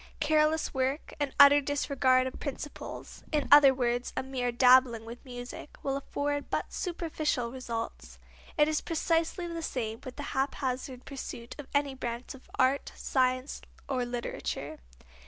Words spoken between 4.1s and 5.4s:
a mere dabbling with